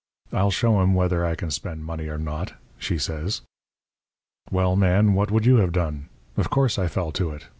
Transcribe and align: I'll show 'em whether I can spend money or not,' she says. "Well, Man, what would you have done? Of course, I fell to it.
I'll 0.33 0.49
show 0.49 0.79
'em 0.81 0.95
whether 0.95 1.23
I 1.23 1.35
can 1.35 1.51
spend 1.51 1.85
money 1.85 2.07
or 2.07 2.17
not,' 2.17 2.53
she 2.79 2.97
says. 2.97 3.41
"Well, 4.49 4.75
Man, 4.75 5.13
what 5.13 5.29
would 5.29 5.45
you 5.45 5.57
have 5.57 5.71
done? 5.73 6.09
Of 6.37 6.49
course, 6.49 6.79
I 6.79 6.87
fell 6.87 7.11
to 7.11 7.29
it. 7.33 7.45